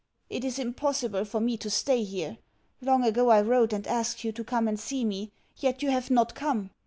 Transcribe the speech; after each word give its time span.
It 0.31 0.43
is 0.43 0.57
impossible 0.57 1.25
for 1.25 1.39
me 1.39 1.57
to 1.57 1.69
stay 1.69 2.03
here. 2.03 2.39
Long 2.81 3.03
ago 3.03 3.29
I 3.29 3.41
wrote 3.41 3.71
and 3.71 3.85
asked 3.85 4.23
you 4.23 4.31
to 4.31 4.43
come 4.43 4.67
and 4.67 4.79
see 4.79 5.05
me, 5.05 5.31
yet 5.57 5.83
you 5.83 5.91
have 5.91 6.09
not 6.09 6.33
come. 6.33 6.71